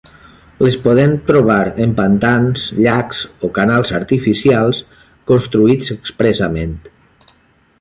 Les 0.67 0.75
podem 0.85 1.11
trobar 1.25 1.57
en 1.85 1.91
pantans, 1.99 2.63
llacs 2.85 3.19
o 3.47 3.51
canals 3.59 3.93
artificials 3.99 4.81
construïts 5.33 5.93
expressament. 5.97 6.75